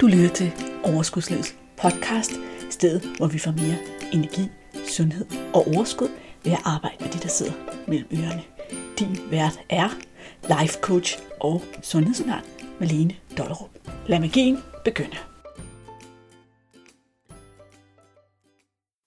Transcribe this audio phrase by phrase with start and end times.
[0.00, 0.52] Du lytter til
[0.84, 2.32] Overskudslivets podcast,
[2.70, 3.78] stedet hvor vi får mere
[4.12, 4.44] energi,
[4.88, 6.08] sundhed og overskud
[6.44, 7.52] ved at arbejde med de, der sidder
[7.88, 8.42] mellem ørerne.
[8.98, 9.88] Din vært er
[10.54, 12.44] life coach og sundhedsundern
[12.80, 13.70] Malene Dollerup.
[14.06, 15.16] Lad magien begynde.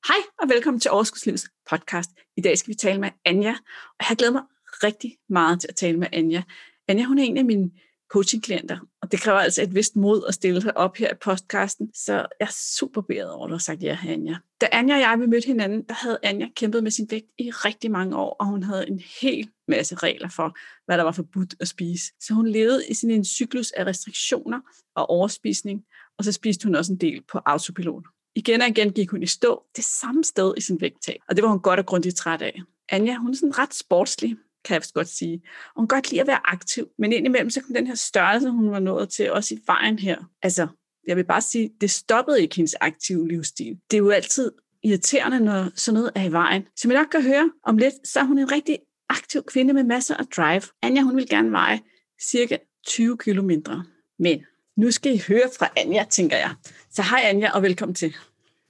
[0.07, 2.09] Hej og velkommen til Overskudslivets podcast.
[2.37, 3.55] I dag skal vi tale med Anja,
[3.99, 4.43] og jeg glæder mig
[4.83, 6.43] rigtig meget til at tale med Anja.
[6.87, 7.71] Anja, hun er en af mine
[8.11, 11.93] coachingklienter, og det kræver altså et vist mod at stille sig op her i podcasten,
[11.93, 14.35] så jeg er super beæret over, at du har sagt ja, Anja.
[14.61, 17.51] Da Anja og jeg vi mødte hinanden, der havde Anja kæmpet med sin vægt i
[17.51, 21.55] rigtig mange år, og hun havde en hel masse regler for, hvad der var forbudt
[21.59, 22.11] at spise.
[22.19, 24.59] Så hun levede i sådan en cyklus af restriktioner
[24.95, 25.83] og overspisning,
[26.17, 28.03] og så spiste hun også en del på autopilot.
[28.35, 31.43] Igen og igen gik hun i stå det samme sted i sin vægttab, og det
[31.43, 32.61] var hun godt og grundigt træt af.
[32.89, 35.41] Anja, hun er sådan ret sportslig, kan jeg godt sige.
[35.75, 38.71] Og hun godt lide at være aktiv, men indimellem så kom den her størrelse, hun
[38.71, 40.17] var nået til, også i vejen her.
[40.41, 40.67] Altså,
[41.07, 43.77] jeg vil bare sige, det stoppede ikke hendes aktive livsstil.
[43.91, 44.51] Det er jo altid
[44.83, 46.67] irriterende, når sådan noget er i vejen.
[46.77, 49.83] Som I nok kan høre om lidt, så er hun en rigtig aktiv kvinde med
[49.83, 50.61] masser af drive.
[50.81, 51.79] Anja, hun vil gerne veje
[52.21, 53.85] cirka 20 kilo mindre.
[54.19, 54.45] Men
[54.77, 56.55] nu skal I høre fra Anja, tænker jeg.
[56.91, 58.15] Så hej Anja, og velkommen til.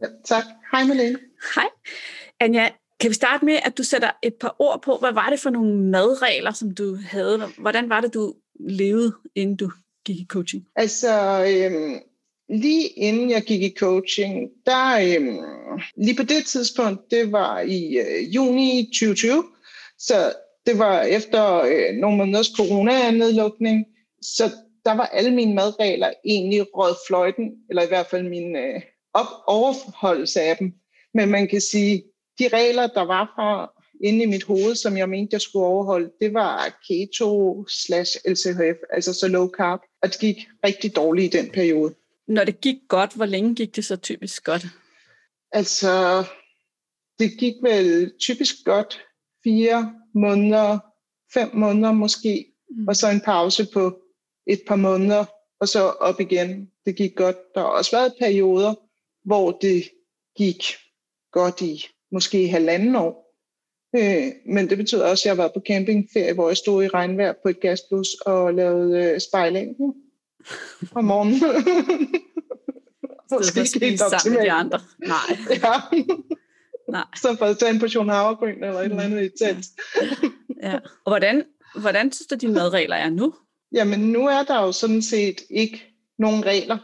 [0.01, 0.43] Ja, tak.
[0.71, 1.19] Hej Malene.
[1.55, 1.67] Hej.
[2.39, 2.69] Anja,
[3.01, 5.49] kan vi starte med, at du sætter et par ord på, hvad var det for
[5.49, 7.41] nogle madregler, som du havde?
[7.57, 9.71] Hvordan var det, du levede, inden du
[10.05, 10.63] gik i coaching?
[10.75, 11.99] Altså, øhm,
[12.49, 15.39] lige inden jeg gik i coaching, der øhm,
[15.97, 19.43] lige på det tidspunkt, det var i øh, juni 2020,
[19.97, 20.33] så
[20.65, 23.85] det var efter øh, nogle måneders corona-nedlukning,
[24.21, 24.43] så
[24.85, 28.81] der var alle mine madregler egentlig rød fløjten, eller i hvert fald min øh,
[29.13, 30.73] op overholdelse af dem.
[31.13, 32.03] Men man kan sige,
[32.39, 33.71] de regler, der var fra
[34.03, 38.77] inde i mit hoved, som jeg mente, jeg skulle overholde, det var keto slash LCHF,
[38.89, 41.95] altså så low carb, og det gik rigtig dårligt i den periode.
[42.27, 44.65] Når det gik godt, hvor længe gik det så typisk godt?
[45.51, 46.23] Altså,
[47.19, 49.01] det gik vel typisk godt
[49.43, 50.79] fire måneder,
[51.33, 52.87] fem måneder måske, mm.
[52.87, 54.01] og så en pause på
[54.47, 55.25] et par måneder,
[55.59, 56.71] og så op igen.
[56.85, 57.37] Det gik godt.
[57.55, 58.73] Der har også været perioder,
[59.25, 59.83] hvor det
[60.37, 60.63] gik
[61.31, 63.31] godt i måske halvanden år.
[63.95, 66.87] Øh, men det betyder også, at jeg har været på campingferie, hvor jeg stod i
[66.87, 69.75] regnvejr på et gasblus og lavede øh, spejling
[70.95, 71.41] om morgenen.
[73.39, 74.79] Måske ikke helt sammen med de andre.
[74.99, 75.37] Nej.
[75.63, 75.73] ja.
[76.91, 77.05] Nej.
[77.15, 79.65] Så for at tage en portion havregryn eller et eller andet i tæt.
[80.63, 80.75] ja.
[80.75, 81.43] Og hvordan,
[81.81, 83.33] hvordan synes du, dine madregler er nu?
[83.73, 85.83] Jamen, nu er der jo sådan set ikke
[86.19, 86.77] nogen regler.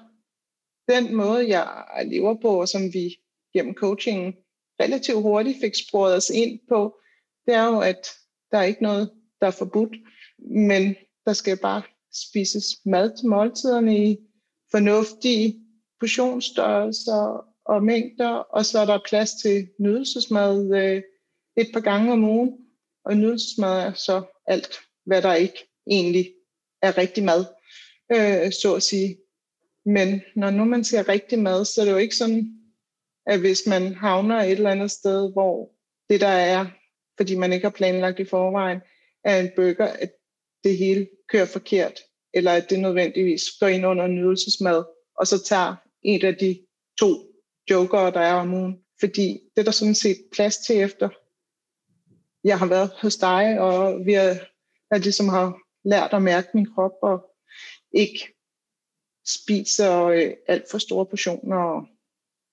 [0.89, 1.67] Den måde, jeg
[2.05, 3.15] lever på, og som vi
[3.53, 4.33] gennem coachingen
[4.79, 6.99] relativt hurtigt fik sporet os ind på,
[7.45, 8.07] det er jo, at
[8.51, 9.11] der er ikke noget,
[9.41, 9.97] der er forbudt,
[10.39, 10.95] men
[11.25, 11.81] der skal bare
[12.13, 14.17] spises mad til måltiderne i
[14.71, 15.59] fornuftige
[15.99, 21.01] portionsstørrelser og mængder, og så er der plads til nydelsesmad øh,
[21.57, 22.57] et par gange om ugen.
[23.05, 26.33] Og nydelsesmad er så alt, hvad der ikke egentlig
[26.81, 27.45] er rigtig mad,
[28.11, 29.17] øh, så at sige.
[29.85, 32.56] Men når nu man siger rigtig mad, så er det jo ikke sådan,
[33.27, 35.71] at hvis man havner et eller andet sted, hvor
[36.09, 36.65] det der er,
[37.17, 38.79] fordi man ikke har planlagt i forvejen,
[39.23, 40.11] er en burger, at
[40.63, 41.99] det hele kører forkert,
[42.33, 44.83] eller at det nødvendigvis går ind under nydelsesmad,
[45.19, 46.65] og så tager en af de
[46.99, 47.07] to
[47.69, 48.79] joker, der er om ugen.
[48.99, 51.09] Fordi det er der sådan set plads til efter.
[52.43, 54.35] Jeg har været hos dig, og vi er,
[54.91, 57.25] jeg ligesom har lært at mærke min krop, og
[57.91, 58.33] ikke
[59.27, 61.87] spiser øh, alt for store portioner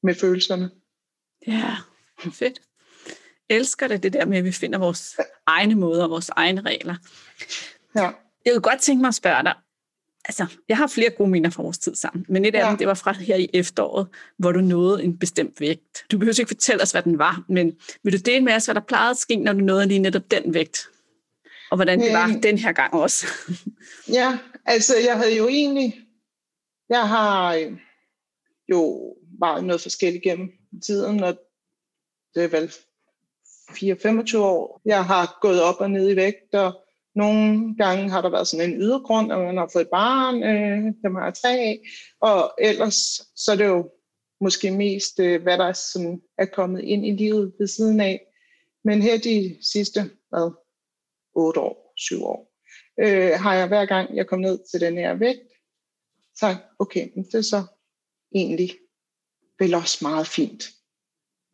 [0.05, 0.71] med følelserne.
[1.47, 1.77] Ja,
[2.33, 2.61] fedt.
[3.49, 5.17] Elsker det, det der med, at vi finder vores
[5.47, 6.97] egne måder, vores egne regler.
[7.97, 8.11] Ja.
[8.45, 9.55] Jeg vil godt tænke mig at spørge dig,
[10.25, 12.69] altså, jeg har flere gode minder fra vores tid sammen, men et af ja.
[12.69, 14.07] dem, det var fra her i efteråret,
[14.39, 16.05] hvor du nåede en bestemt vægt.
[16.13, 18.75] Du behøver ikke fortælle os, hvad den var, men vil du dele med os, hvad
[18.75, 20.89] der plejede at ske, når du nåede lige netop den vægt?
[21.71, 23.27] Og hvordan det var øhm, den her gang også?
[24.19, 26.01] ja, altså jeg havde jo egentlig,
[26.89, 27.73] jeg har øh,
[28.71, 30.53] jo meget noget forskelligt gennem
[30.87, 31.39] tiden, og
[32.35, 32.73] det er vel
[33.71, 34.81] 4-25 år.
[34.85, 36.85] Jeg har gået op og ned i vægt, og
[37.15, 40.95] nogle gange har der været sådan en ydergrund, at man har fået et barn, øh,
[41.03, 41.81] dem har jeg tre af,
[42.21, 42.97] og ellers
[43.37, 43.91] så er det jo
[44.41, 48.21] måske mest, øh, hvad der sådan er kommet ind i livet ved siden af.
[48.85, 50.51] Men her de sidste hvad,
[51.35, 52.53] 8 år, 7 år,
[53.01, 55.49] øh, har jeg hver gang jeg kom ned til den her vægt,
[56.39, 57.63] sagt, okay, men det er så
[58.35, 58.79] egentlig
[59.59, 60.65] vel også meget fint.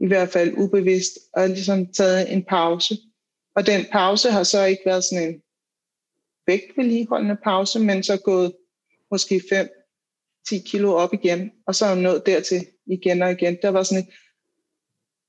[0.00, 2.99] I hvert fald ubevidst, og ligesom taget en pause.
[3.56, 5.43] Og den pause har så ikke været sådan en
[6.47, 8.56] vægtvedligeholdende pause, men så gået
[9.11, 9.43] måske
[10.53, 13.59] 5-10 kilo op igen, og så er jeg nået dertil igen og igen.
[13.62, 14.15] Der var sådan et,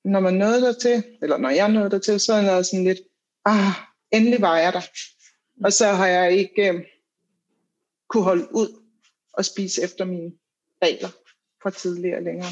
[0.06, 2.84] når man nåede der til, eller når jeg nåede der til, så er der sådan
[2.84, 3.00] lidt,
[3.46, 3.74] ah,
[4.12, 4.82] endelig var jeg der.
[5.66, 6.86] Og så har jeg ikke øh,
[8.10, 8.82] kunne holde ud
[9.34, 10.32] og spise efter mine
[10.84, 11.10] regler
[11.64, 12.52] fra tidligere længere.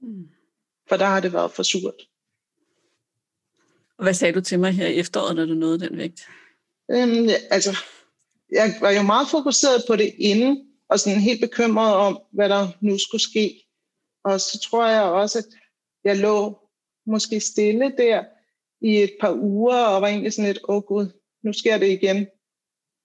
[0.00, 0.28] Mm.
[0.88, 2.08] For der har det været for surt.
[3.98, 6.20] Og hvad sagde du til mig her i efteråret, når du nåede den vægt?
[6.90, 7.76] Øhm, altså,
[8.52, 12.68] jeg var jo meget fokuseret på det inden, og sådan helt bekymret om, hvad der
[12.80, 13.66] nu skulle ske.
[14.24, 15.44] Og så tror jeg også, at
[16.04, 16.58] jeg lå
[17.06, 18.24] måske stille der
[18.80, 21.06] i et par uger, og var egentlig sådan lidt, åh oh, gud,
[21.42, 22.26] nu sker det igen.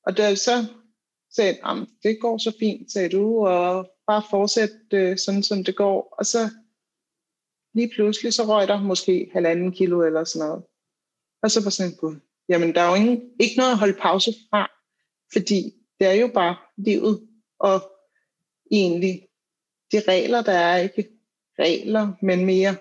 [0.05, 0.65] Og da så
[1.35, 5.75] sagde jeg, det går så fint, sagde du, og bare fortsætte øh, sådan, som det
[5.75, 6.15] går.
[6.19, 6.49] Og så
[7.73, 10.63] lige pludselig, så røg der måske halvanden kilo eller sådan noget.
[11.43, 12.15] Og så var sådan, gud,
[12.49, 14.71] jamen der er jo ingen, ikke noget at holde pause fra,
[15.33, 17.27] fordi det er jo bare livet,
[17.59, 17.91] og
[18.71, 19.27] egentlig
[19.91, 21.09] de regler, der er ikke
[21.59, 22.75] regler, men mere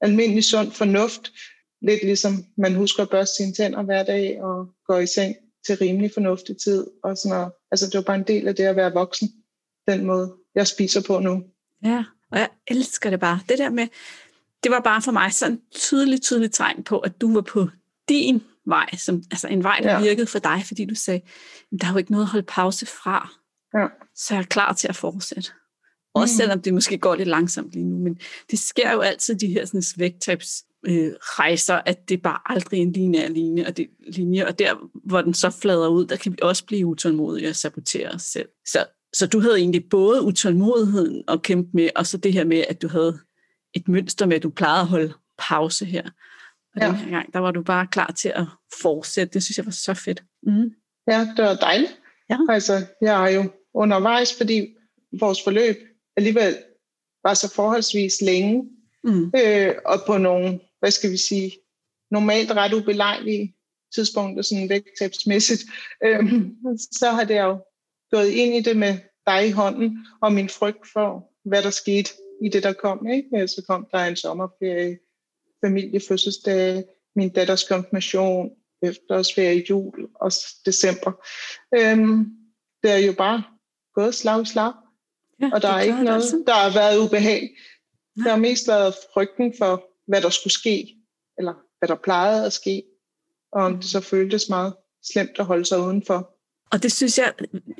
[0.00, 1.32] almindelig sund fornuft.
[1.82, 5.36] Lidt ligesom man husker at børste sine tænder hver dag og gå i seng
[5.66, 6.86] til rimelig fornuftig tid.
[7.02, 7.52] Og sådan noget.
[7.70, 9.28] Altså det var bare en del af det at være voksen,
[9.92, 11.44] den måde jeg spiser på nu.
[11.84, 13.40] Ja, og jeg elsker det bare.
[13.48, 13.86] Det der med,
[14.62, 17.68] det var bare for mig sådan en tydelig, tydelig tegn på, at du var på
[18.08, 20.00] din vej, som, altså en vej, der ja.
[20.00, 21.20] virkede for dig, fordi du sagde,
[21.80, 23.30] der er jo ikke noget at holde pause fra.
[23.74, 23.86] Ja.
[24.14, 25.50] Så jeg er klar til at fortsætte.
[26.14, 26.36] Også mm.
[26.36, 28.18] selvom det måske går lidt langsomt lige nu, men
[28.50, 32.80] det sker jo altid de her sådan, vægttabs øh, rejser, at det er bare aldrig
[32.80, 34.74] en lineær linje, og, det, linje, og der,
[35.04, 38.48] hvor den så flader ud, der kan vi også blive utålmodige og sabotere os selv.
[38.66, 42.64] Så, så du havde egentlig både utålmodigheden at kæmpe med, og så det her med,
[42.68, 43.18] at du havde
[43.74, 46.02] et mønster med, at du plejede at holde pause her.
[46.74, 46.86] Og ja.
[46.86, 48.44] den her gang, der var du bare klar til at
[48.82, 49.34] fortsætte.
[49.34, 50.22] Det synes jeg var så fedt.
[50.42, 50.74] Mm.
[51.08, 52.00] Ja, det var dejligt.
[52.30, 52.38] Ja.
[52.48, 54.74] Altså, jeg er jo undervejs, fordi
[55.20, 55.76] vores forløb
[56.16, 56.56] alligevel
[57.22, 58.70] var så forholdsvis længe,
[59.04, 59.32] mm.
[59.36, 61.52] øh, og på nogle, hvad skal vi sige,
[62.10, 63.54] normalt ret ubelejlige
[63.94, 65.62] tidspunkter, sådan vægttabsmæssigt,
[66.04, 66.42] øh,
[66.92, 67.58] så har det jo
[68.10, 72.10] gået ind i det med dig i hånden, og min frygt for, hvad der skete
[72.42, 73.06] i det, der kom.
[73.06, 73.48] Ikke?
[73.48, 74.98] Så kom der en sommerferie,
[75.64, 76.84] familiefødselsdag,
[77.16, 78.50] min datters konfirmation,
[78.82, 80.32] efterårsferie, jul og
[80.66, 81.12] december.
[81.74, 82.26] Øhm,
[82.82, 83.42] det er jo bare
[83.94, 84.72] gået slag i slag.
[85.40, 86.42] Ja, og der er ikke noget, altså.
[86.46, 87.40] der har været ubehag.
[88.16, 88.24] Nej.
[88.24, 90.96] Der har mest været frygten for, hvad der skulle ske,
[91.38, 92.82] eller hvad der plejede at ske,
[93.52, 94.74] og om det så føltes meget
[95.12, 96.37] slemt at holde sig udenfor.
[96.72, 97.34] Og det synes jeg,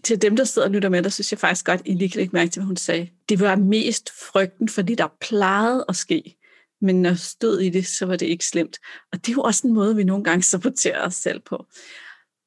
[0.05, 2.19] til dem, der sidder og lytter med, der synes jeg faktisk godt, I lige kan
[2.19, 3.09] lægge mærke til, hvad hun sagde.
[3.29, 6.37] Det var mest frygten for det, der plejede at ske.
[6.81, 8.79] Men når stod i det, så var det ikke slemt.
[9.13, 11.67] Og det er jo også en måde, vi nogle gange saboterer os selv på.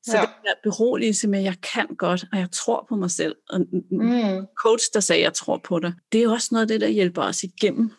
[0.04, 0.22] Så ja.
[0.22, 3.36] det der beroligelse med, at jeg kan godt, og jeg tror på mig selv.
[3.50, 3.60] Og
[3.92, 4.46] mm.
[4.58, 5.94] coach, der sagde, at jeg tror på dig.
[6.12, 7.92] Det er også noget af det, der hjælper os igennem.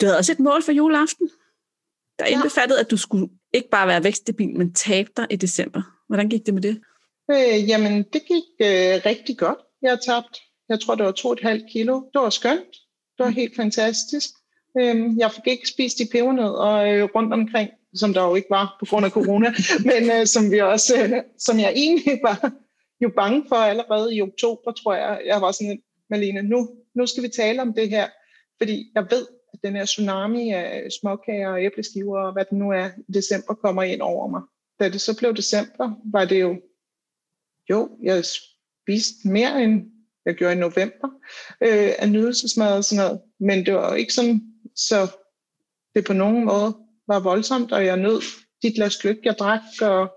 [0.00, 1.30] Du havde også et mål for juleaften,
[2.18, 2.32] der ja.
[2.32, 5.82] indbefattede, at du skulle ikke bare være vækststabil, men tabe dig i december.
[6.08, 6.80] Hvordan gik det med det?
[7.30, 9.58] Øh, jamen, det gik øh, rigtig godt.
[9.82, 10.38] Jeg har tabt,
[10.68, 11.94] jeg tror, det var 2,5 kilo.
[11.94, 12.72] Det var skønt.
[13.18, 13.34] Det var mm.
[13.34, 14.30] helt fantastisk.
[14.78, 18.76] Øh, jeg fik ikke spist de pebernødder øh, rundt omkring som der jo ikke var
[18.80, 19.54] på grund af corona,
[19.90, 22.52] men øh, som vi også, øh, som jeg egentlig var
[23.00, 25.20] jo bange for allerede i oktober, tror jeg.
[25.26, 28.08] Jeg var sådan, Malene, nu, nu skal vi tale om det her,
[28.58, 32.70] fordi jeg ved, at den her tsunami af småkager og æbleskiver og hvad det nu
[32.70, 34.40] er i december kommer ind over mig.
[34.80, 36.56] Da det så blev december, var det jo,
[37.70, 39.82] jo, jeg spiste mere end
[40.26, 41.08] jeg gjorde i november
[41.60, 44.42] øh, af nydelsesmad og sådan noget, men det var jo ikke sådan,
[44.76, 45.08] så
[45.94, 46.76] det på nogen måde
[47.08, 48.22] var voldsomt, og jeg nød
[48.62, 50.16] dit glas gløk, jeg drak, og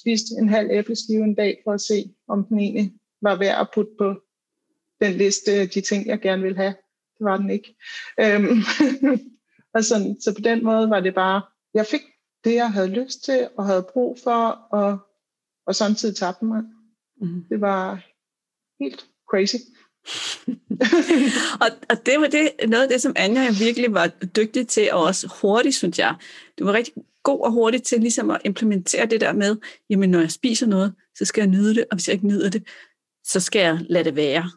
[0.00, 2.92] spiste en halv æbleskive en dag for at se, om den egentlig
[3.22, 4.20] var værd at putte på
[5.00, 6.74] den liste øh, de ting, jeg gerne ville have.
[7.18, 7.76] Det var den ikke.
[8.20, 8.58] Øhm,
[9.74, 11.42] og sådan, så på den måde var det bare,
[11.74, 12.02] jeg fik
[12.44, 14.98] det, jeg havde lyst til og havde brug for, og,
[15.66, 16.62] og samtidig tabte mig.
[17.20, 17.44] Mm.
[17.48, 18.04] Det var
[18.84, 19.56] helt crazy.
[21.62, 24.06] og, og det var det, noget af det, som Anja virkelig var
[24.36, 26.14] dygtig til, og også hurtigt, synes jeg.
[26.58, 29.56] Du var rigtig god og hurtig til ligesom at implementere det der med,
[29.90, 32.50] jamen når jeg spiser noget, så skal jeg nyde det, og hvis jeg ikke nyder
[32.50, 32.64] det,
[33.24, 34.50] så skal jeg lade det være.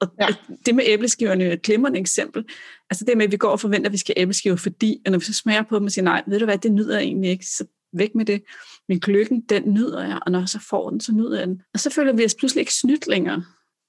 [0.00, 0.28] Og ja.
[0.66, 2.44] det med æbleskiverne er et glimrende eksempel.
[2.90, 5.18] Altså det med, at vi går og forventer, at vi skal æbleskiver, fordi, og når
[5.18, 7.30] vi så smager på dem og siger, nej, ved du hvad, det nyder jeg egentlig
[7.30, 8.42] ikke, så væk med det.
[8.88, 11.62] Min kløkken, den nyder jeg, og når jeg så får den, så nyder jeg den.
[11.74, 13.44] Og så føler vi os pludselig ikke snydt længere.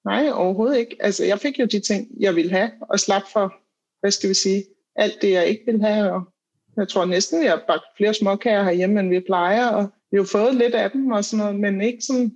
[0.06, 0.96] Nej, overhovedet ikke.
[1.00, 3.54] Altså, jeg fik jo de ting, jeg ville have, og slap for,
[4.00, 4.64] hvad skal vi sige,
[4.96, 6.12] alt det, jeg ikke ville have.
[6.12, 6.34] Og
[6.78, 10.24] jeg tror næsten, jeg har bagt flere småkager herhjemme, end vi plejer, og vi har
[10.32, 12.34] fået lidt af dem og sådan noget, men ikke, sådan,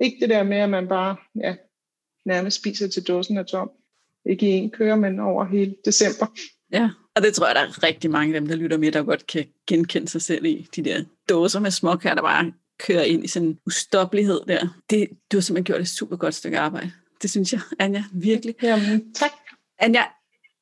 [0.00, 1.56] ikke det der med, at man bare ja,
[2.24, 3.70] nærmest spiser til dåsen af tom.
[4.26, 6.26] Ikke i en køre, men over hele december.
[6.72, 9.02] Ja, og det tror jeg, der er rigtig mange af dem, der lytter med, der
[9.02, 10.68] godt kan genkende sig selv i.
[10.76, 14.68] De der dåser med småkær, der bare kører ind i sådan en ustoppelighed der.
[14.90, 16.92] Det, du har simpelthen gjort et super godt stykke arbejde.
[17.22, 18.54] Det synes jeg, Anja, virkelig.
[18.62, 19.30] Jamen, tak.
[19.78, 20.02] Anja,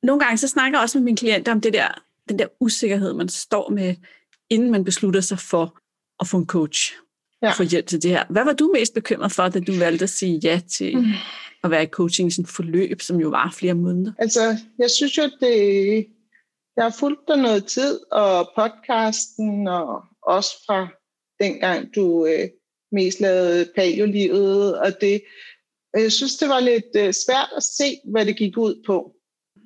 [0.03, 1.89] nogle gange så snakker jeg også med mine klienter om det der,
[2.29, 3.95] den der usikkerhed, man står med,
[4.51, 5.79] inden man beslutter sig for
[6.21, 6.93] at få en coach
[7.43, 7.51] ja.
[7.51, 8.25] få hjælp til det her.
[8.31, 11.13] Hvad var du mest bekymret for, da du valgte at sige ja til mm.
[11.65, 14.13] at være i coaching i sådan forløb, som jo var flere måneder?
[14.19, 16.07] Altså, jeg synes jo, det,
[16.77, 20.89] jeg har fulgt dig noget tid, og podcasten, og også fra
[21.41, 22.49] dengang du øh,
[22.93, 25.23] mest lavede paleolivet, og det,
[25.95, 29.13] jeg synes, det var lidt øh, svært at se, hvad det gik ud på.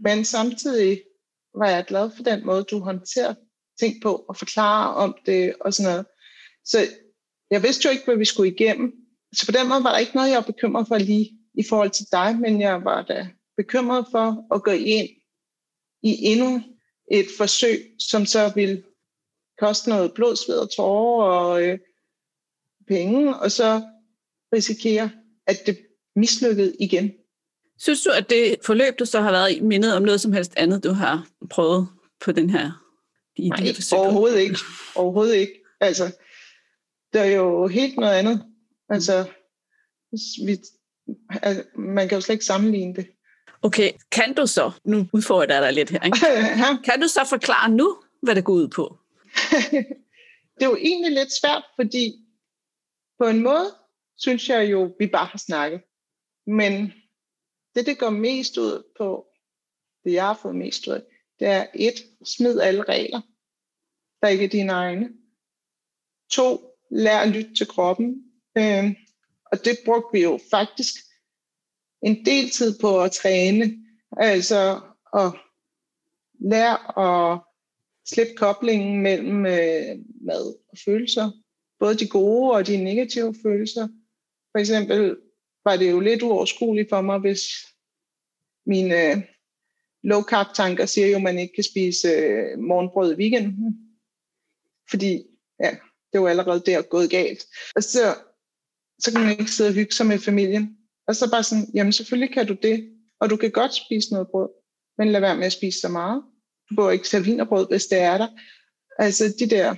[0.05, 1.03] Men samtidig
[1.55, 3.35] var jeg glad for den måde, du håndterer
[3.81, 6.07] ting på, og forklare om det, og sådan noget.
[6.65, 6.79] Så
[7.51, 8.93] jeg vidste jo ikke, hvad vi skulle igennem.
[9.35, 11.91] Så på den måde var der ikke noget, jeg var bekymret for lige i forhold
[11.91, 15.09] til dig, men jeg var da bekymret for at gå ind
[16.03, 16.63] i endnu
[17.11, 18.83] et forsøg, som så ville
[19.59, 21.79] koste noget blod, sved og tårer og øh,
[22.89, 23.83] penge, og så
[24.55, 25.11] risikere,
[25.47, 25.79] at det
[26.17, 27.13] mislykkede igen.
[27.79, 30.53] Synes du, at det forløb, du så har været i, mindet om noget som helst
[30.57, 31.89] andet, du har prøvet
[32.21, 32.87] på den her?
[33.37, 34.59] I Nej, overhovedet ikke.
[34.97, 35.63] Overhovedet ikke.
[35.81, 36.17] Altså,
[37.13, 38.45] det er jo helt noget andet.
[38.89, 39.31] Altså,
[40.47, 40.59] vi,
[41.43, 43.07] altså, man kan jo slet ikke sammenligne det.
[43.63, 46.19] Okay, kan du så, nu udfordrer jeg dig lidt her, ikke?
[46.91, 48.99] kan du så forklare nu, hvad det går ud på?
[50.57, 52.13] det er jo egentlig lidt svært, fordi
[53.19, 53.75] på en måde
[54.17, 55.81] synes jeg jo, vi bare har snakket.
[56.47, 56.93] Men
[57.75, 59.27] det, det går mest ud på,
[60.05, 61.03] det jeg har fået mest ud af,
[61.39, 63.21] det er et, smid alle regler,
[64.23, 65.09] der ikke er dine egne.
[66.31, 68.25] To, lær at lytte til kroppen.
[68.59, 68.95] Øh,
[69.53, 70.95] og det brugte vi jo faktisk
[72.03, 73.77] en del tid på at træne.
[74.17, 74.81] Altså
[75.17, 75.33] at
[76.41, 77.41] lære at
[78.07, 81.31] slippe koblingen mellem øh, mad og følelser.
[81.79, 83.89] Både de gode og de negative følelser.
[84.53, 85.17] For eksempel
[85.65, 87.41] var det jo lidt uoverskueligt for mig, hvis
[88.67, 89.17] mine øh,
[90.03, 93.79] low carb tanker siger jo, at man ikke kan spise øh, morgenbrød i weekenden.
[94.91, 95.23] Fordi
[95.61, 95.77] ja,
[96.13, 97.47] det var allerede der gået galt.
[97.77, 98.15] Og så,
[98.99, 100.77] så kan man ikke sidde og hygge sig med familien.
[101.11, 102.77] Og så bare sådan, jamen selvfølgelig kan du det,
[103.21, 104.49] og du kan godt spise noget brød,
[104.99, 106.23] men lad være med at spise så meget.
[106.71, 108.29] Du bør ikke tage vinerbrød, hvis det er der.
[108.99, 109.75] Altså de der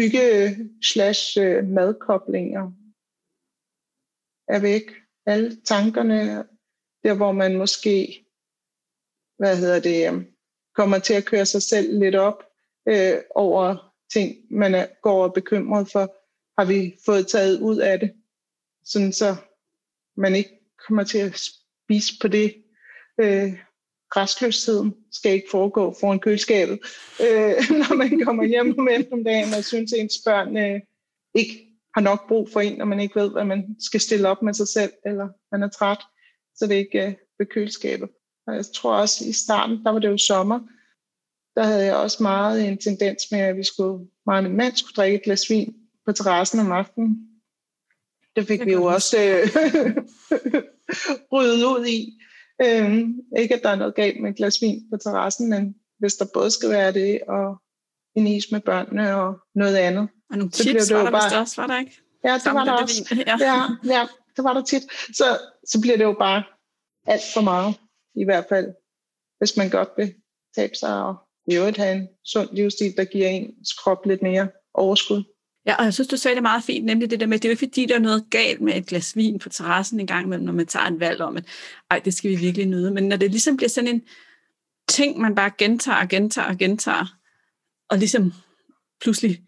[0.00, 2.72] hygge slash øh, madkoblinger
[4.48, 4.82] er væk.
[5.26, 6.44] Alle tankerne,
[7.04, 8.24] der hvor man måske,
[9.38, 10.24] hvad hedder det, øh,
[10.74, 12.42] kommer til at køre sig selv lidt op
[12.88, 16.16] øh, over ting, man er, går og bekymret for,
[16.60, 18.12] har vi fået taget ud af det,
[18.84, 19.36] sådan så
[20.16, 20.55] man ikke
[20.86, 21.40] kommer til at
[21.84, 22.54] spise på det.
[23.20, 23.52] Øh,
[24.16, 26.78] restløsheden skal ikke foregå foran køleskabet,
[27.20, 30.80] øh, når man kommer hjem om eftermiddagen og synes, at ens børn øh,
[31.34, 34.42] ikke har nok brug for en, når man ikke ved, hvad man skal stille op
[34.42, 35.98] med sig selv, eller man er træt,
[36.56, 38.08] så det ikke øh, ved køleskabet.
[38.46, 40.60] Og jeg tror også, i starten, der var det jo sommer,
[41.56, 44.76] der havde jeg også meget en tendens med, at vi skulle, mig og min mand
[44.76, 45.74] skulle drikke et glas vin
[46.06, 47.28] på terrassen om aftenen.
[48.36, 49.48] Det fik det vi jo også øh,
[51.32, 52.18] ryddet ud i.
[52.62, 56.14] Øhm, ikke at der er noget galt med et glas vin på terrassen, men hvis
[56.14, 57.56] der både skal være det, og
[58.16, 60.08] en is med børnene og noget andet.
[60.30, 62.02] Og nogle så chips det var der bare, også, var der ikke?
[62.24, 63.24] Ja, det var der også.
[63.26, 63.36] Ja.
[63.40, 64.82] ja, ja, det var der tit.
[65.16, 66.42] Så, så bliver det jo bare
[67.06, 67.74] alt for meget,
[68.14, 68.74] i hvert fald,
[69.38, 70.14] hvis man godt vil
[70.56, 74.48] tabe sig og i øvrigt have en sund livsstil, der giver ens krop lidt mere
[74.74, 75.24] overskud.
[75.66, 77.48] Ja, og jeg synes, du sagde det meget fint, nemlig det der med, det er
[77.48, 80.26] jo ikke fordi, der er noget galt med et glas vin på terrassen en gang
[80.26, 81.44] imellem, når man tager en valg om, at
[81.90, 82.90] ej, det skal vi virkelig nyde.
[82.90, 84.02] Men når det ligesom bliver sådan en
[84.88, 87.16] ting, man bare gentager og gentager og gentager,
[87.90, 88.32] og ligesom
[89.00, 89.42] pludselig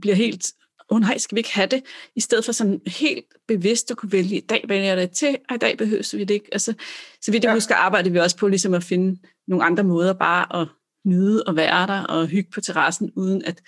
[0.00, 0.52] bliver helt,
[0.90, 1.82] åh oh, nej, skal vi ikke have det,
[2.16, 5.38] i stedet for sådan helt bevidst at kunne vælge, i dag vælger jeg det til,
[5.48, 6.48] og i dag behøver vi det ikke.
[6.52, 6.74] Altså,
[7.20, 7.54] så vidt jeg ja.
[7.54, 10.68] husker, arbejder vi også på ligesom at finde nogle andre måder bare at
[11.04, 13.62] nyde at være der og hygge på terrassen, uden at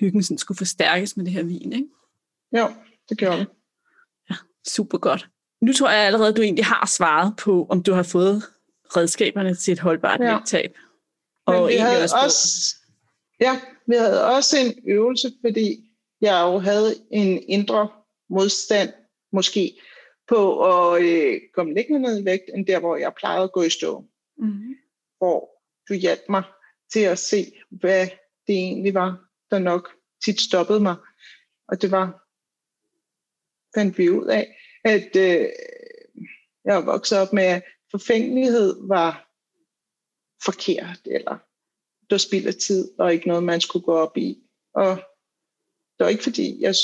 [0.00, 1.88] hyggen sådan skulle forstærkes med det her vin, ikke?
[2.52, 2.68] Jo,
[3.08, 3.46] det gør det.
[4.30, 4.34] Ja,
[4.68, 5.28] super godt.
[5.60, 8.42] Nu tror jeg allerede, at du egentlig har svaret på, om du har fået
[8.96, 10.34] redskaberne til et holdbart ja.
[10.34, 10.76] vægttab.
[11.46, 12.76] Og Men vi havde også, også
[13.40, 17.88] ja, vi havde også en øvelse, fordi jeg jo havde en indre
[18.30, 18.92] modstand,
[19.32, 19.80] måske,
[20.28, 23.62] på at øh, komme længere ned i vægt, end der, hvor jeg plejede at gå
[23.62, 24.04] i stå.
[24.38, 24.74] Mm-hmm.
[25.18, 25.50] Hvor
[25.88, 26.42] du hjalp mig
[26.92, 28.06] til at se, hvad
[28.46, 29.23] det egentlig var,
[29.54, 29.90] der nok
[30.24, 30.96] tit stoppede mig.
[31.68, 32.06] Og det var,
[33.74, 35.48] fandt vi ud af, at øh,
[36.64, 39.30] jeg var vokset op med, at forfængelighed var
[40.44, 41.38] forkert, eller
[42.00, 44.38] det var spild af tid, og ikke noget, man skulle gå op i.
[44.74, 44.96] Og
[45.98, 46.74] det var ikke fordi, jeg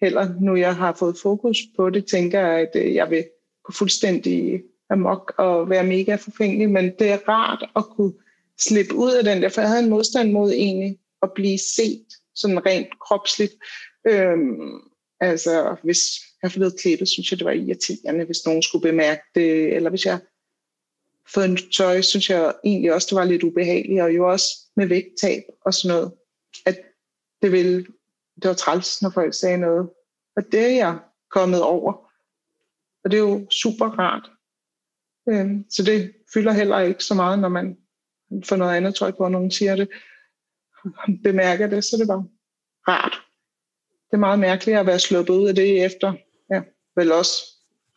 [0.00, 3.24] heller nu jeg har fået fokus på det, tænker jeg, at øh, jeg vil
[3.64, 8.12] gå fuldstændig amok og være mega forfængelig, men det er rart at kunne
[8.58, 12.06] slippe ud af den der, for jeg havde en modstand mod egentlig at blive set
[12.34, 13.52] sådan rent kropsligt.
[14.06, 14.80] Øhm,
[15.20, 16.00] altså, hvis
[16.42, 19.90] jeg har fået klippet, synes jeg, det var irriterende, hvis nogen skulle bemærke det, eller
[19.90, 20.18] hvis jeg
[21.34, 24.46] fået en tøj, synes jeg egentlig også, det var lidt ubehageligt, og jo også
[24.76, 26.12] med vægttab og sådan noget,
[26.66, 26.78] at
[27.42, 27.86] det ville,
[28.42, 29.90] det var træls, når folk sagde noget.
[30.36, 30.98] Og det er jeg
[31.30, 31.92] kommet over.
[33.04, 34.30] Og det er jo super rart.
[35.28, 37.76] Øhm, så det fylder heller ikke så meget, når man
[38.44, 39.88] får noget andet tøj på, og nogen siger det,
[41.24, 42.24] bemærker det, så det var
[42.88, 43.22] rart.
[44.10, 46.12] Det er meget mærkeligt at være sluppet ud af det efter,
[46.52, 46.60] ja,
[46.96, 47.32] vel også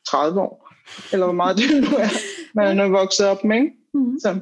[0.08, 0.70] 30 år,
[1.14, 2.10] eller hvor meget det nu er,
[2.56, 3.56] man er vokset op med.
[3.56, 3.72] Ikke?
[3.94, 4.20] Mm-hmm.
[4.20, 4.40] Så.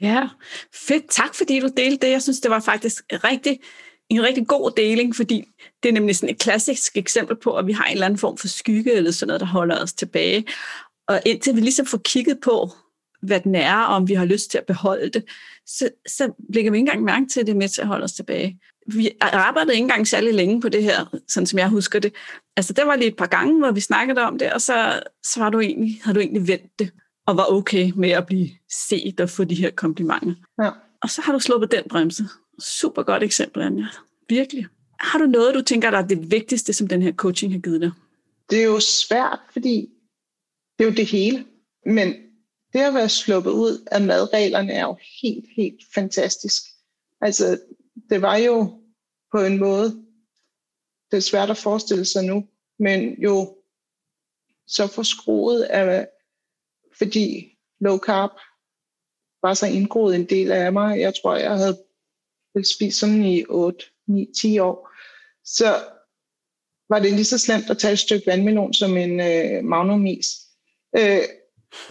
[0.00, 0.28] Ja,
[0.74, 1.10] fedt.
[1.10, 2.12] Tak fordi du delte det.
[2.12, 3.60] Jeg synes, det var faktisk rigtig,
[4.08, 5.44] en rigtig god deling, fordi
[5.82, 8.36] det er nemlig sådan et klassisk eksempel på, at vi har en eller anden form
[8.36, 10.46] for skygge eller sådan noget, der holder os tilbage.
[11.08, 12.70] Og indtil vi ligesom får kigget på,
[13.26, 15.24] hvad den er, og om vi har lyst til at beholde det,
[15.66, 18.04] så, så lægger vi ikke engang mærke til, at det er med til at holde
[18.04, 18.60] os tilbage.
[18.86, 22.14] Vi arbejdede ikke engang særlig længe på det her, sådan som jeg husker det.
[22.56, 25.40] Altså, der var lige et par gange, hvor vi snakkede om det, og så, så
[25.40, 26.90] var du egentlig, havde du egentlig vendt det,
[27.26, 28.48] og var okay med at blive
[28.86, 30.34] set og få de her komplimenter.
[30.62, 30.70] Ja.
[31.02, 32.24] Og så har du sluppet den bremse.
[32.58, 33.86] Super godt eksempel, Anja.
[34.28, 34.66] Virkelig.
[35.00, 37.80] Har du noget, du tænker, der er det vigtigste, som den her coaching har givet
[37.80, 37.90] dig?
[38.50, 39.88] Det er jo svært, fordi
[40.78, 41.44] det er jo det hele.
[41.86, 42.14] Men
[42.76, 46.62] det at være sluppet ud af madreglerne er jo helt, helt fantastisk.
[47.20, 47.60] Altså,
[48.10, 48.82] det var jo
[49.32, 50.06] på en måde,
[51.10, 53.56] det er svært at forestille sig nu, men jo
[54.66, 56.08] så forskruet af,
[56.98, 58.30] fordi low carb
[59.42, 61.00] var så indgroet en del af mig.
[61.00, 61.78] Jeg tror, jeg havde
[62.76, 64.90] spist sådan i 8, 9, 10 år.
[65.44, 65.84] Så
[66.88, 70.26] var det lige så slemt at tage et stykke vandmelon som en øh, magnumis.
[70.98, 71.22] Øh,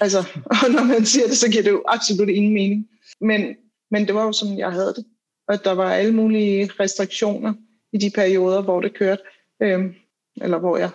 [0.02, 2.90] altså, og når man siger det, så giver det jo absolut ingen mening.
[3.22, 3.56] Men,
[3.92, 5.06] men det var jo sådan, jeg havde det.
[5.48, 7.54] Og der var alle mulige restriktioner
[7.94, 9.22] i de perioder, hvor det kørte,
[9.62, 9.96] øhm,
[10.42, 10.90] eller hvor jeg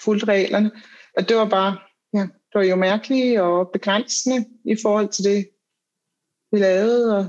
[0.00, 0.70] fulgte reglerne.
[1.16, 1.78] Og det var bare,
[2.14, 5.48] ja, det var jo mærkeligt og begrænsende i forhold til det,
[6.52, 7.26] vi lavede, og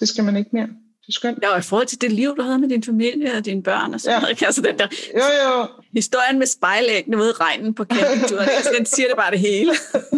[0.00, 0.68] det skal man ikke mere.
[1.10, 1.38] Skønt.
[1.42, 3.94] Ja, og i forhold til det liv, du havde med din familie og dine børn
[3.94, 4.20] og sådan ja.
[4.20, 4.42] noget.
[4.42, 5.66] Altså den der jo, jo.
[5.92, 9.72] historien med spejlæggene ude i regnen på campingturen, altså, den siger det bare det hele.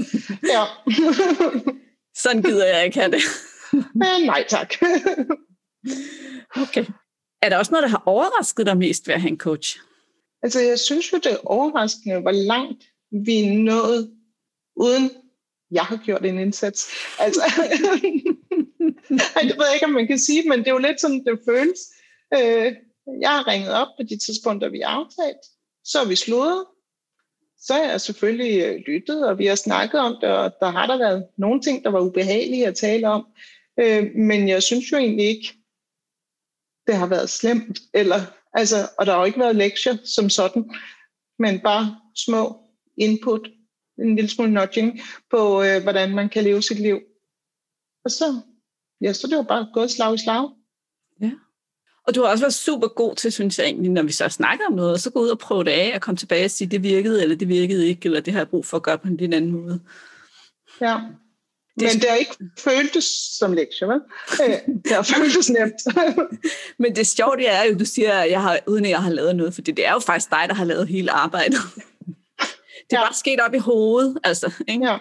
[0.55, 0.65] ja.
[2.23, 3.23] sådan gider jeg ikke have det.
[3.73, 4.75] Men nej tak.
[6.57, 6.85] okay.
[7.43, 9.79] Er der også noget, der har overrasket dig mest ved at have en coach?
[10.43, 14.11] Altså, jeg synes jo, det er overraskende, hvor langt vi er nået,
[14.77, 15.11] uden
[15.71, 16.91] jeg har gjort en indsats.
[17.19, 17.43] Altså,
[19.49, 21.41] det ved jeg ikke, om man kan sige, men det er jo lidt sådan, det
[21.49, 21.81] føles.
[22.35, 22.73] Øh,
[23.21, 25.43] jeg har ringet op på de tidspunkter, vi har aftalt.
[25.85, 26.65] Så er vi slået.
[27.59, 30.87] Så er jeg selvfølgelig øh, lyttet, og vi har snakket om det, og der har
[30.87, 33.27] der været nogle ting, der var ubehagelige at tale om.
[33.81, 35.55] Øh, men jeg synes jo egentlig ikke,
[36.87, 37.79] det har været slemt.
[37.95, 38.21] Eller,
[38.53, 40.71] altså, og der har jo ikke været lektier som sådan,
[41.39, 42.57] men bare små
[42.99, 43.49] input,
[43.99, 45.01] en lille smule nudging
[45.31, 47.01] på, øh, hvordan man kan leve sit liv.
[48.05, 48.41] Og så
[49.01, 50.49] ja, så det var bare gået slag i slag.
[51.21, 51.31] Ja.
[52.07, 54.67] Og du har også været super god til, synes jeg egentlig, når vi så snakker
[54.67, 56.83] om noget, så gå ud og prøve det af, og komme tilbage og sige, det
[56.83, 59.17] virkede, eller det virkede ikke, eller det har jeg brug for at gøre på en
[59.17, 59.81] lidt anden måde.
[60.81, 61.01] Ja.
[61.81, 63.05] Det Men det har ikke føltes
[63.39, 64.01] som lektier, vel?
[64.43, 66.09] Øh, det har føltes nemt.
[66.79, 69.11] Men det sjove det er jo, du siger, at jeg har, uden at jeg har
[69.11, 71.59] lavet noget, for det er jo faktisk dig, der har lavet hele arbejdet.
[72.91, 73.07] Det er ja.
[73.07, 74.53] bare sket op i hovedet, altså.
[74.69, 74.87] Ikke?
[74.87, 74.99] Ja.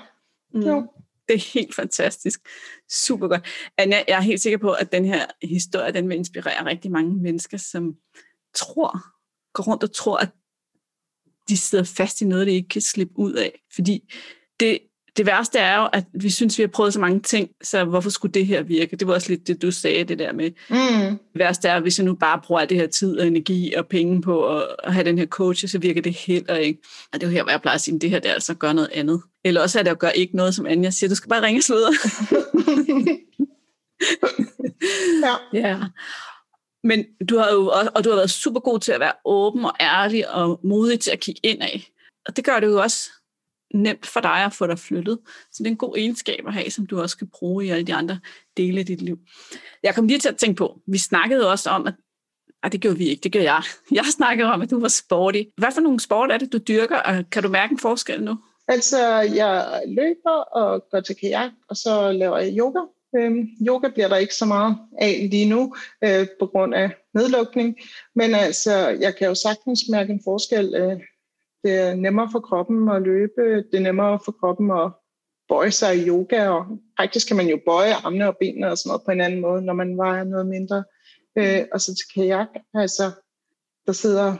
[0.53, 0.61] Mm.
[0.61, 0.87] Jo.
[1.27, 2.39] Det er helt fantastisk.
[2.91, 3.45] Super godt.
[3.77, 7.15] Anja, jeg er helt sikker på, at den her historie, den vil inspirere rigtig mange
[7.15, 7.95] mennesker, som
[8.55, 8.99] tror,
[9.53, 10.29] går rundt og tror, at
[11.49, 13.61] de sidder fast i noget, de ikke kan slippe ud af.
[13.75, 14.13] Fordi
[14.59, 14.79] det,
[15.17, 18.09] det værste er jo, at vi synes, vi har prøvet så mange ting, så hvorfor
[18.09, 18.95] skulle det her virke?
[18.95, 20.51] Det var også lidt det, du sagde, det der med.
[20.69, 21.09] Mm.
[21.09, 24.21] Det værste er, hvis jeg nu bare bruger det her tid og energi og penge
[24.21, 26.79] på at, at have den her coach, så virker det heller ikke.
[27.13, 28.51] Og det er jo her, hvor jeg plejer at sige, det her det er altså
[28.51, 29.21] at gøre noget andet.
[29.45, 31.59] Eller også er det at gøre ikke noget, som Anja siger, du skal bare ringe
[31.59, 31.93] og sludre.
[35.23, 35.35] ja.
[35.67, 35.79] ja.
[36.83, 39.65] Men du har jo også, og du har været super god til at være åben
[39.65, 41.91] og ærlig og modig til at kigge ind af.
[42.27, 43.09] Og det gør det jo også
[43.73, 45.19] nemt for dig at få dig flyttet.
[45.51, 47.83] Så det er en god egenskab at have, som du også kan bruge i alle
[47.83, 48.19] de andre
[48.57, 49.17] dele af dit liv.
[49.83, 51.93] Jeg kom lige til at tænke på, vi snakkede også om, at
[52.63, 53.63] ej, det gjorde vi ikke, det gjorde jeg.
[53.97, 55.41] Jeg snakkede om, at du var sporty.
[55.57, 58.37] Hvad for nogle sport er det, du dyrker, og kan du mærke en forskel nu?
[58.67, 62.79] Altså, jeg løber og går til kajak, og så laver jeg yoga.
[63.17, 67.75] Øhm, yoga bliver der ikke så meget af lige nu, øh, på grund af nedlukning.
[68.15, 70.75] Men altså, jeg kan jo sagtens mærke en forskel.
[70.75, 70.99] Øh,
[71.65, 73.41] det er nemmere for kroppen at løbe.
[73.71, 74.91] Det er nemmere for kroppen at
[75.49, 76.49] bøje sig i yoga.
[76.49, 76.65] Og
[76.99, 79.61] faktisk kan man jo bøje armene og benene og sådan noget på en anden måde,
[79.61, 80.83] når man vejer noget mindre.
[81.37, 83.11] Øh, og så til kajak, altså,
[83.85, 84.35] der sidder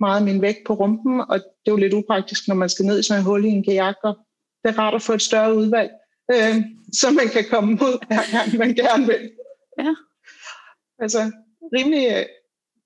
[0.00, 2.98] meget min vægt på rumpen, og det er jo lidt upraktisk, når man skal ned
[2.98, 4.14] i sådan en hul i en kajak, og
[4.62, 5.90] det er rart at få et større udvalg,
[6.32, 6.54] øh,
[6.92, 9.30] så man kan komme ud hver gang, man gerne vil.
[9.78, 9.94] Ja.
[10.98, 11.32] Altså
[11.76, 12.26] rimelig, øh,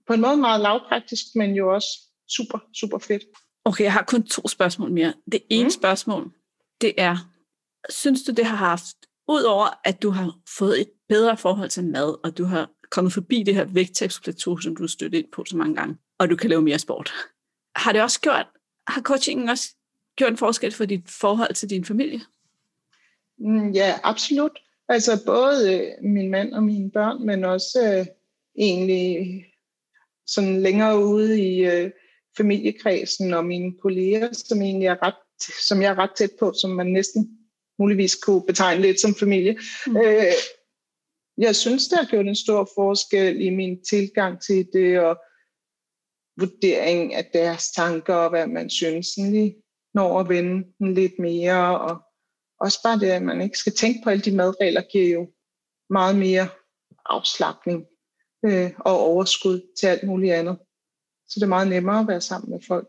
[0.07, 1.89] på en måde meget lavpraktisk, men jo også
[2.37, 3.23] super, super fedt.
[3.64, 5.14] Okay, jeg har kun to spørgsmål mere.
[5.33, 5.70] Det ene mm.
[5.70, 6.33] spørgsmål,
[6.81, 7.16] det er,
[7.88, 8.96] synes du, det har haft,
[9.29, 13.42] udover at du har fået et bedre forhold til mad, og du har kommet forbi
[13.42, 16.50] det her vægttabsplateau, som du har støttet ind på så mange gange, og du kan
[16.50, 17.12] lave mere sport.
[17.77, 18.46] Har det også gjort,
[18.88, 19.74] har coachingen også
[20.16, 22.20] gjort en forskel for dit forhold til din familie?
[23.38, 24.59] Mm, ja, absolut.
[24.88, 28.07] Altså både øh, min mand og mine børn, men også øh,
[28.59, 29.44] egentlig
[30.27, 31.90] sådan længere ude i øh,
[32.37, 35.14] familiekredsen og mine kolleger, som egentlig er ret,
[35.68, 37.38] som jeg er ret tæt på, som man næsten
[37.79, 39.59] muligvis kunne betegne lidt som familie.
[39.87, 39.97] Mm.
[39.97, 40.33] Øh,
[41.38, 45.16] jeg synes, det har gjort en stor forskel i min tilgang til det, og
[46.40, 49.57] vurdering af deres tanker, og hvad man synes, lige
[49.94, 52.03] når at vende den lidt mere, og
[52.61, 55.33] også bare det, at man ikke skal tænke på alle de madregler, giver jo
[55.90, 56.49] meget mere
[57.07, 57.87] afslappning
[58.47, 60.59] øh, og overskud til alt muligt andet.
[61.29, 62.89] Så det er meget nemmere at være sammen med folk.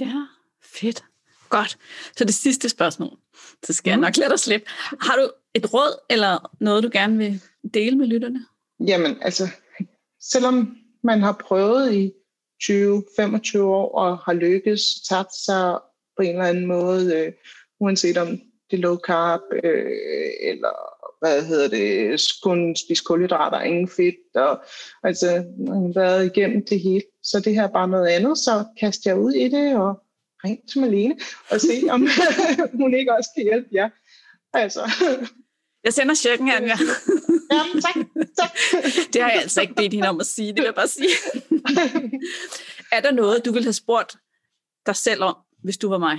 [0.00, 0.26] Ja,
[0.62, 1.04] fedt.
[1.48, 1.78] Godt.
[2.16, 3.18] Så det sidste spørgsmål,
[3.62, 4.02] så skal mm.
[4.02, 4.66] jeg nok lade dig slippe.
[5.00, 7.42] Har du et råd eller noget, du gerne vil
[7.74, 8.46] dele med lytterne?
[8.80, 9.48] Jamen, altså,
[10.20, 12.12] selvom man har prøvet i
[12.62, 15.78] 20-25 år og har lykkes, tabt sig
[16.16, 17.32] på en eller anden måde, øh,
[17.80, 18.28] uanset om
[18.70, 19.92] det er low carb, øh,
[20.40, 20.95] eller
[21.32, 24.64] hvad hedder det, kun spise kulhydrater, ingen fedt, og
[25.02, 25.44] altså
[25.94, 27.02] været igennem det hele.
[27.22, 30.02] Så det her er bare noget andet, så kaster jeg ud i det, og
[30.44, 31.16] ring til Malene,
[31.50, 32.08] og se, om
[32.80, 33.88] hun ikke også kan hjælpe jer.
[34.52, 34.80] Altså.
[35.84, 36.76] Jeg sender checken her, ja.
[37.52, 37.94] ja, tak,
[38.38, 38.50] tak.
[39.12, 41.08] Det har jeg altså ikke bedt hende om at sige, det vil jeg bare sige.
[42.96, 44.16] er der noget, du ville have spurgt
[44.86, 46.18] dig selv om, hvis du var mig?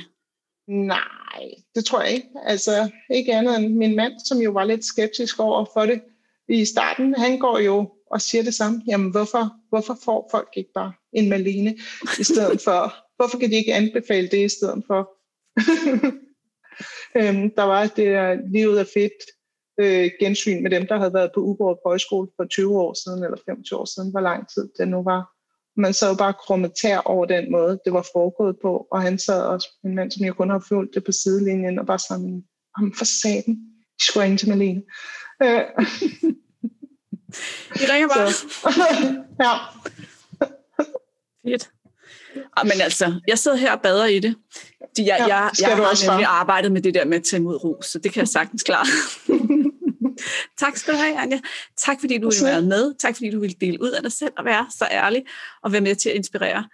[0.67, 1.43] Nej,
[1.75, 2.29] det tror jeg ikke.
[2.43, 6.01] Altså ikke andet end min mand, som jo var lidt skeptisk over for det
[6.49, 7.15] i starten.
[7.15, 8.81] Han går jo og siger det samme.
[8.87, 11.77] Jamen hvorfor, hvorfor får folk ikke bare en Malene
[12.19, 12.93] i stedet for?
[13.15, 15.09] Hvorfor kan de ikke anbefale det i stedet for?
[17.19, 19.13] øhm, der var det der livet er fedt
[19.79, 23.37] øh, gensyn med dem, der havde været på Uborg Højskole for 20 år siden, eller
[23.45, 25.36] 25 år siden, hvor lang tid det nu var
[25.77, 29.19] man så jo bare krummet tær over den måde, det var foregået på, og han
[29.19, 32.43] sad også, en mand, som jeg kun har følt det på sidelinjen, og bare sådan,
[32.77, 33.55] ham for saten,
[33.99, 34.81] de skulle ringe til Malene.
[35.43, 35.61] Øh.
[37.75, 38.31] I ringer bare.
[39.43, 39.53] ja.
[41.45, 41.69] Fedt.
[42.57, 44.35] Ah, men altså, jeg sidder her og bader i det.
[44.97, 47.85] Jeg, ja, jeg, jeg har nemlig arbejdet med det der med at tage imod ros,
[47.85, 48.85] så det kan jeg sagtens klare.
[50.59, 51.39] tak skal du have, Anja.
[51.77, 52.93] Tak fordi du ville være med.
[52.99, 55.23] Tak fordi du ville dele ud af dig selv og være så ærlig
[55.63, 56.67] og være med til at inspirere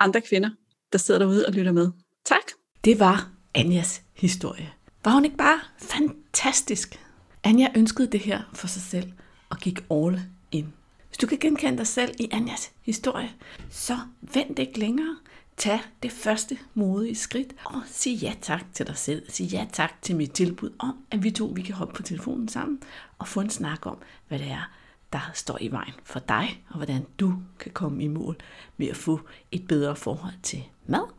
[0.00, 0.50] andre kvinder,
[0.92, 1.90] der sidder derude og lytter med.
[2.24, 2.52] Tak.
[2.84, 4.72] Det var Anjas historie.
[5.04, 7.00] Var hun ikke bare fantastisk?
[7.44, 9.12] Anja ønskede det her for sig selv
[9.50, 10.20] og gik all
[10.52, 10.72] in.
[11.08, 13.30] Hvis du kan genkende dig selv i Anjas historie,
[13.70, 15.16] så vent ikke længere.
[15.56, 19.30] Tag det første modige skridt og sig ja tak til dig selv.
[19.30, 22.48] Sig ja tak til mit tilbud om, at vi to vi kan hoppe på telefonen
[22.48, 22.82] sammen
[23.18, 24.70] og få en snak om, hvad det er,
[25.12, 28.36] der står i vejen for dig, og hvordan du kan komme i mål
[28.76, 29.20] med at få
[29.52, 31.12] et bedre forhold til mad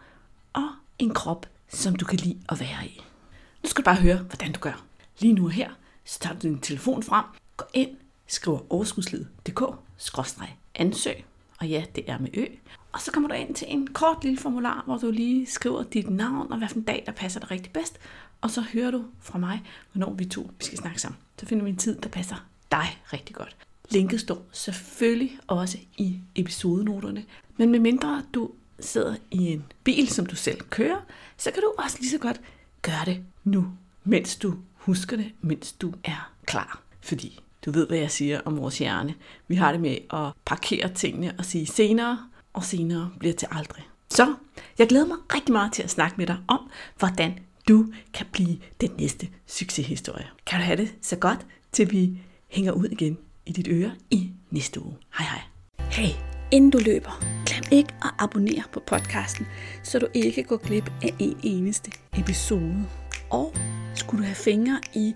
[0.53, 0.69] og
[0.99, 3.01] en krop, som du kan lide at være i.
[3.63, 4.83] Nu skal du bare høre, hvordan du gør.
[5.19, 5.71] Lige nu her,
[6.05, 7.25] så tager du din telefon frem,
[7.57, 7.97] går ind,
[8.27, 11.25] skriver overskudslivet.dk-ansøg,
[11.59, 12.45] og ja, det er med ø,
[12.97, 16.09] og så kommer du ind til en kort lille formular, hvor du lige skriver dit
[16.09, 17.99] navn og hvad en dag, der passer dig rigtig bedst.
[18.41, 21.17] Og så hører du fra mig, hvornår vi to vi skal snakke sammen.
[21.39, 22.35] Så finder vi en tid, der passer
[22.71, 23.55] dig rigtig godt.
[23.89, 27.25] Linket står selvfølgelig også i episodenoterne.
[27.57, 30.99] Men medmindre du sidder i en bil, som du selv kører,
[31.37, 32.41] så kan du også lige så godt
[32.81, 33.67] gøre det nu,
[34.03, 36.81] mens du husker det, mens du er klar.
[37.01, 39.13] Fordi du ved, hvad jeg siger om vores hjerne.
[39.47, 42.19] Vi har det med at parkere tingene og sige senere,
[42.57, 43.87] og senere bliver til aldrig.
[44.09, 44.35] Så
[44.77, 46.59] jeg glæder mig rigtig meget til at snakke med dig om,
[46.99, 50.27] hvordan du kan blive den næste succeshistorie.
[50.45, 54.31] Kan du have det så godt, til vi hænger ud igen i dit øre i
[54.51, 54.95] næste uge.
[55.17, 55.41] Hej hej.
[55.91, 56.15] Hey,
[56.51, 59.47] inden du løber, glem ikke at abonnere på podcasten,
[59.83, 62.85] så du ikke går glip af en eneste episode.
[63.29, 63.53] Og
[63.95, 65.15] skulle du have fingre i